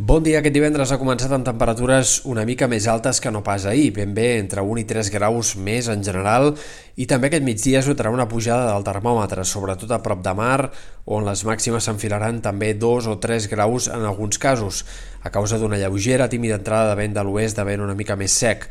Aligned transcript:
Bon 0.00 0.22
dia. 0.24 0.38
Aquest 0.38 0.54
divendres 0.56 0.94
ha 0.94 0.96
començat 0.96 1.28
amb 1.36 1.44
temperatures 1.44 2.22
una 2.24 2.46
mica 2.48 2.64
més 2.72 2.86
altes 2.88 3.18
que 3.20 3.28
no 3.28 3.42
pas 3.44 3.66
ahir, 3.68 3.90
ben 3.98 4.14
bé 4.16 4.38
entre 4.38 4.62
1 4.64 4.80
i 4.80 4.84
3 4.88 5.10
graus 5.12 5.50
més 5.60 5.90
en 5.92 6.00
general, 6.06 6.54
i 6.96 7.04
també 7.10 7.28
aquest 7.28 7.44
migdia 7.44 7.82
es 7.82 7.90
notarà 7.90 8.08
una 8.08 8.24
pujada 8.30 8.70
del 8.70 8.86
termòmetre, 8.86 9.44
sobretot 9.44 9.92
a 9.92 10.00
prop 10.00 10.22
de 10.24 10.32
mar, 10.38 10.70
on 11.04 11.28
les 11.28 11.44
màximes 11.44 11.84
s'enfilaran 11.84 12.40
també 12.40 12.72
2 12.80 13.10
o 13.12 13.18
3 13.20 13.50
graus 13.52 13.90
en 13.92 14.08
alguns 14.08 14.40
casos, 14.40 14.86
a 15.20 15.28
causa 15.28 15.60
d'una 15.60 15.76
lleugera 15.76 16.32
tímida 16.32 16.56
entrada 16.56 16.94
de 16.94 16.96
vent 17.02 17.20
de 17.20 17.28
l'oest 17.28 17.60
de 17.60 17.68
vent 17.68 17.84
una 17.84 17.98
mica 17.98 18.16
més 18.16 18.32
sec. 18.32 18.70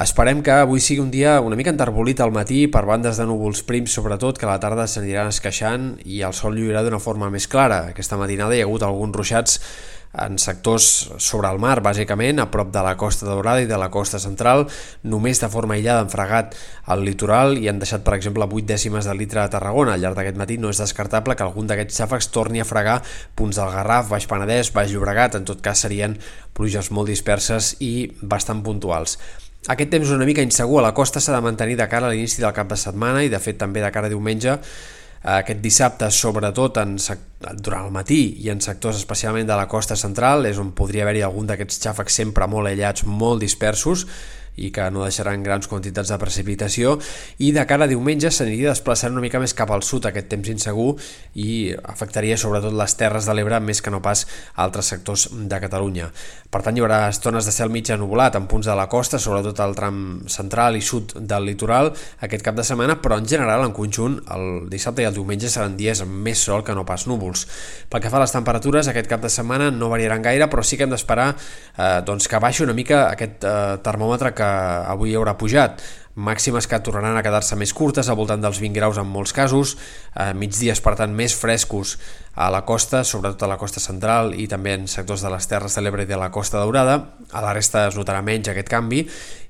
Esperem 0.00 0.40
que 0.40 0.56
avui 0.56 0.80
sigui 0.80 1.02
un 1.04 1.12
dia 1.12 1.34
una 1.44 1.52
mica 1.52 1.68
enterbolit 1.68 2.22
al 2.24 2.32
matí 2.32 2.64
per 2.64 2.86
bandes 2.88 3.20
de 3.20 3.28
núvols 3.28 3.60
prims, 3.68 3.92
sobretot 3.92 4.40
que 4.40 4.48
a 4.48 4.54
la 4.54 4.60
tarda 4.62 4.88
s'aniran 4.88 5.28
esqueixant 5.28 5.98
i 6.08 6.24
el 6.24 6.32
sol 6.32 6.56
lluirà 6.56 6.80
d'una 6.80 6.96
forma 6.96 7.28
més 7.28 7.44
clara. 7.44 7.90
Aquesta 7.92 8.16
matinada 8.16 8.56
hi 8.56 8.64
ha 8.64 8.70
hagut 8.70 8.88
alguns 8.88 9.20
ruixats 9.20 9.60
en 10.12 10.38
sectors 10.38 11.10
sobre 11.16 11.48
el 11.48 11.58
mar, 11.58 11.80
bàsicament, 11.84 12.40
a 12.42 12.50
prop 12.52 12.72
de 12.72 12.82
la 12.84 12.96
costa 13.00 13.26
daurada 13.26 13.62
i 13.62 13.68
de 13.68 13.78
la 13.80 13.88
costa 13.90 14.20
central, 14.20 14.66
només 15.02 15.40
de 15.40 15.48
forma 15.52 15.74
aïllada 15.74 16.04
han 16.04 16.12
fregat 16.12 16.56
al 16.92 17.04
litoral 17.06 17.56
i 17.58 17.68
han 17.70 17.80
deixat, 17.80 18.04
per 18.04 18.16
exemple, 18.18 18.44
8 18.44 18.68
dècimes 18.68 19.08
de 19.08 19.14
litre 19.16 19.40
a 19.40 19.48
Tarragona. 19.52 19.96
Al 19.96 20.04
llarg 20.04 20.18
d'aquest 20.18 20.40
matí 20.40 20.58
no 20.60 20.72
és 20.72 20.82
descartable 20.82 21.36
que 21.36 21.46
algun 21.46 21.70
d'aquests 21.70 22.02
xàfecs 22.02 22.28
torni 22.34 22.60
a 22.60 22.68
fregar 22.68 23.00
punts 23.34 23.56
del 23.56 23.72
Garraf, 23.72 24.10
Baix 24.12 24.28
Penedès, 24.28 24.72
Baix 24.76 24.92
Llobregat, 24.92 25.38
en 25.40 25.48
tot 25.48 25.64
cas 25.64 25.86
serien 25.86 26.18
pluges 26.52 26.92
molt 26.92 27.08
disperses 27.08 27.76
i 27.80 28.10
bastant 28.20 28.60
puntuals. 28.62 29.16
Aquest 29.72 29.92
temps 29.94 30.10
una 30.10 30.26
mica 30.26 30.42
insegur 30.42 30.80
a 30.80 30.88
la 30.88 30.94
costa 30.94 31.20
s'ha 31.22 31.36
de 31.36 31.44
mantenir 31.44 31.76
de 31.78 31.86
cara 31.88 32.08
a 32.08 32.10
l'inici 32.10 32.42
del 32.42 32.54
cap 32.56 32.66
de 32.68 32.76
setmana 32.76 33.22
i 33.22 33.30
de 33.30 33.38
fet 33.38 33.60
també 33.60 33.80
de 33.80 33.92
cara 33.94 34.10
a 34.10 34.12
diumenge 34.12 34.56
aquest 35.22 35.60
dissabte, 35.62 36.10
sobretot 36.10 36.80
en, 36.82 36.96
durant 37.62 37.86
el 37.86 37.94
matí 37.94 38.22
i 38.42 38.50
en 38.50 38.62
sectors 38.64 38.98
especialment 38.98 39.46
de 39.46 39.56
la 39.58 39.68
costa 39.70 39.96
central, 39.96 40.46
és 40.50 40.58
on 40.58 40.72
podria 40.74 41.06
haver-hi 41.06 41.22
algun 41.26 41.46
d'aquests 41.46 41.82
xàfecs 41.84 42.18
sempre 42.22 42.48
molt 42.50 42.70
aïllats, 42.70 43.06
molt 43.06 43.42
dispersos, 43.42 44.06
i 44.56 44.70
que 44.74 44.88
no 44.92 45.04
deixaran 45.06 45.42
grans 45.42 45.68
quantitats 45.70 46.12
de 46.12 46.18
precipitació 46.20 46.98
i 47.40 47.52
de 47.56 47.64
cara 47.68 47.86
a 47.86 47.90
diumenge 47.90 48.30
s'aniria 48.30 48.72
desplaçant 48.72 49.14
una 49.14 49.24
mica 49.24 49.40
més 49.40 49.54
cap 49.56 49.70
al 49.72 49.84
sud 49.86 50.06
aquest 50.08 50.28
temps 50.32 50.50
insegur 50.52 50.90
i 51.34 51.72
afectaria 51.94 52.36
sobretot 52.36 52.74
les 52.76 52.96
Terres 52.98 53.28
de 53.28 53.36
l'Ebre 53.36 53.60
més 53.64 53.80
que 53.82 53.90
no 53.90 54.02
pas 54.04 54.26
altres 54.60 54.92
sectors 54.92 55.28
de 55.32 55.60
Catalunya. 55.62 56.10
Per 56.52 56.60
tant, 56.64 56.76
hi 56.76 56.82
haurà 56.84 57.06
estones 57.08 57.46
de 57.48 57.54
cel 57.54 57.70
mig 57.72 57.88
nuvolat 57.96 58.36
en 58.36 58.46
punts 58.48 58.66
de 58.68 58.74
la 58.76 58.88
costa, 58.92 59.18
sobretot 59.18 59.58
al 59.60 59.74
tram 59.76 59.96
central 60.30 60.76
i 60.76 60.82
sud 60.84 61.14
del 61.16 61.46
litoral 61.48 61.90
aquest 62.20 62.44
cap 62.44 62.56
de 62.56 62.64
setmana, 62.66 62.98
però 63.02 63.16
en 63.18 63.28
general, 63.28 63.64
en 63.64 63.72
conjunt, 63.76 64.18
el 64.34 64.68
dissabte 64.70 65.02
i 65.02 65.08
el 65.08 65.16
diumenge 65.16 65.48
seran 65.50 65.76
dies 65.78 66.02
amb 66.04 66.12
més 66.26 66.42
sol 66.44 66.64
que 66.66 66.76
no 66.76 66.84
pas 66.88 67.06
núvols. 67.08 67.46
Pel 67.88 68.04
que 68.04 68.12
fa 68.12 68.20
a 68.20 68.24
les 68.24 68.34
temperatures, 68.34 68.88
aquest 68.88 69.08
cap 69.10 69.24
de 69.24 69.32
setmana 69.32 69.70
no 69.72 69.88
variaran 69.92 70.22
gaire, 70.24 70.48
però 70.52 70.64
sí 70.64 70.76
que 70.76 70.86
hem 70.86 70.92
d'esperar 70.92 71.30
eh, 71.32 72.00
doncs 72.06 72.28
que 72.28 72.40
baixi 72.42 72.66
una 72.66 72.76
mica 72.76 73.06
aquest 73.08 73.46
eh, 73.48 73.56
termòmetre 73.84 74.34
que 74.36 74.41
que 74.42 74.50
avui 74.94 75.14
haurà 75.18 75.36
pujat 75.38 75.82
màximes 76.14 76.68
que 76.68 76.80
tornaran 76.84 77.16
a 77.16 77.22
quedar-se 77.24 77.56
més 77.56 77.72
curtes, 77.72 78.08
al 78.08 78.18
voltant 78.18 78.42
dels 78.42 78.60
20 78.60 78.76
graus 78.76 78.98
en 79.00 79.08
molts 79.08 79.32
casos, 79.32 79.76
eh, 80.14 80.32
migdies 80.34 80.80
per 80.80 80.96
tant 80.96 81.14
més 81.14 81.34
frescos 81.34 81.98
a 82.34 82.48
la 82.50 82.62
costa, 82.64 83.04
sobretot 83.04 83.42
a 83.42 83.48
la 83.50 83.58
costa 83.60 83.80
central 83.80 84.32
i 84.32 84.46
també 84.48 84.72
en 84.72 84.86
sectors 84.88 85.20
de 85.20 85.30
les 85.32 85.46
Terres 85.48 85.74
de 85.76 85.82
l'Ebre 85.84 86.06
i 86.06 86.08
de 86.08 86.16
la 86.16 86.30
Costa 86.32 86.58
Daurada. 86.58 86.94
A 87.32 87.42
la 87.44 87.52
resta 87.52 87.86
es 87.88 87.96
notarà 87.96 88.22
menys 88.24 88.48
aquest 88.48 88.70
canvi 88.72 89.02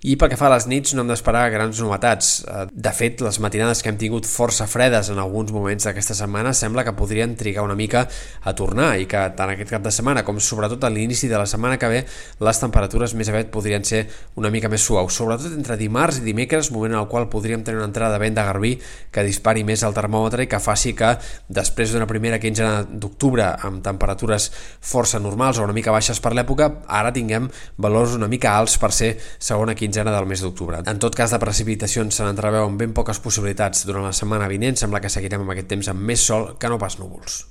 i 0.03 0.17
pel 0.19 0.33
que 0.33 0.37
fa 0.39 0.49
a 0.49 0.55
les 0.57 0.67
nits 0.67 0.97
no 0.97 1.05
hem 1.05 1.13
d'esperar 1.13 1.45
grans 1.55 1.79
novetats. 1.79 2.43
Eh, 2.43 2.65
de 2.73 2.93
fet, 2.95 3.23
les 3.23 3.39
matinades 3.39 3.83
que 3.83 3.93
hem 3.93 4.01
tingut 4.01 4.27
força 4.27 4.67
fredes 4.67 5.13
en 5.15 5.21
alguns 5.23 5.53
moments 5.55 5.87
d'aquesta 5.87 6.17
setmana 6.19 6.51
sembla 6.59 6.83
que 6.83 6.95
podrien 6.99 7.37
trigar 7.39 7.63
una 7.63 7.79
mica 7.79 8.09
a 8.43 8.55
tornar 8.59 8.97
i 8.99 9.07
que 9.07 9.23
tant 9.39 9.55
aquest 9.55 9.71
cap 9.71 9.87
de 9.87 9.95
setmana 9.95 10.25
com 10.27 10.41
sobretot 10.43 10.83
a 10.83 10.91
l'inici 10.91 11.31
de 11.31 11.39
la 11.39 11.47
setmana 11.47 11.79
que 11.79 11.91
ve 11.91 12.03
les 12.43 12.63
temperatures 12.65 13.15
més 13.15 13.31
aviat 13.31 13.55
podrien 13.55 13.87
ser 13.87 14.09
una 14.35 14.51
mica 14.51 14.71
més 14.73 14.83
suaus, 14.83 15.15
sobretot 15.15 15.55
entre 15.55 15.79
dimarts 15.79 16.19
i 16.19 16.27
dimecres, 16.53 16.71
moment 16.71 16.93
en 16.93 17.01
el 17.01 17.09
qual 17.09 17.29
podríem 17.29 17.65
tenir 17.65 17.79
una 17.79 17.87
entrada 17.87 18.13
de 18.13 18.21
vent 18.21 18.37
de 18.37 18.43
garbí 18.45 18.73
que 19.11 19.25
dispari 19.25 19.65
més 19.65 19.83
el 19.83 19.95
termòmetre 19.95 20.45
i 20.45 20.49
que 20.51 20.61
faci 20.61 20.93
que 20.95 21.17
després 21.49 21.93
d'una 21.93 22.07
primera 22.07 22.39
quinzena 22.39 22.85
d'octubre 22.85 23.47
amb 23.65 23.83
temperatures 23.85 24.51
força 24.81 25.19
normals 25.19 25.59
o 25.59 25.65
una 25.65 25.73
mica 25.73 25.93
baixes 25.93 26.21
per 26.21 26.35
l'època, 26.37 26.69
ara 26.89 27.13
tinguem 27.13 27.49
valors 27.79 28.17
una 28.19 28.29
mica 28.29 28.57
alts 28.57 28.77
per 28.79 28.93
ser 28.93 29.15
segona 29.39 29.75
quinzena 29.75 30.13
del 30.13 30.29
mes 30.29 30.43
d'octubre. 30.45 30.83
En 30.85 31.01
tot 31.01 31.17
cas, 31.17 31.33
de 31.33 31.41
precipitacions 31.41 32.15
se 32.15 32.27
n'entreveuen 32.27 32.77
ben 32.77 32.93
poques 32.93 33.21
possibilitats 33.23 33.87
durant 33.89 34.05
la 34.05 34.13
setmana 34.13 34.51
vinent, 34.51 34.77
sembla 34.77 35.01
que 35.01 35.13
seguirem 35.13 35.47
amb 35.47 35.57
aquest 35.57 35.73
temps 35.73 35.89
amb 35.89 36.05
més 36.05 36.21
sol 36.21 36.53
que 36.59 36.69
no 36.69 36.81
pas 36.81 36.99
núvols. 37.01 37.41